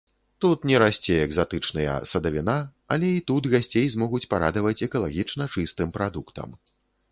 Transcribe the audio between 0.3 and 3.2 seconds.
Тут не расце экзатычныя садавіна, але